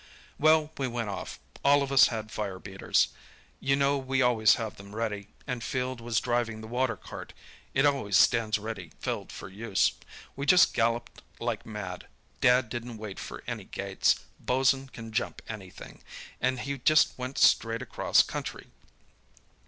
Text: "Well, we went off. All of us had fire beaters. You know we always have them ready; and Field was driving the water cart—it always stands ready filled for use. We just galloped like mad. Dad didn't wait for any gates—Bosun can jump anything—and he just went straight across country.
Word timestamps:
"Well, 0.39 0.71
we 0.79 0.87
went 0.87 1.09
off. 1.09 1.37
All 1.63 1.83
of 1.83 1.91
us 1.91 2.07
had 2.07 2.31
fire 2.31 2.57
beaters. 2.57 3.09
You 3.59 3.75
know 3.75 3.99
we 3.99 4.19
always 4.19 4.55
have 4.55 4.77
them 4.77 4.95
ready; 4.95 5.27
and 5.45 5.63
Field 5.63 6.01
was 6.01 6.19
driving 6.19 6.59
the 6.59 6.65
water 6.67 6.95
cart—it 6.95 7.85
always 7.85 8.17
stands 8.17 8.57
ready 8.57 8.91
filled 8.99 9.31
for 9.31 9.47
use. 9.47 9.91
We 10.35 10.47
just 10.47 10.73
galloped 10.73 11.21
like 11.39 11.67
mad. 11.67 12.07
Dad 12.39 12.67
didn't 12.69 12.97
wait 12.97 13.19
for 13.19 13.43
any 13.45 13.65
gates—Bosun 13.65 14.87
can 14.89 15.11
jump 15.11 15.39
anything—and 15.47 16.61
he 16.61 16.79
just 16.79 17.15
went 17.19 17.37
straight 17.37 17.83
across 17.83 18.23
country. 18.23 18.71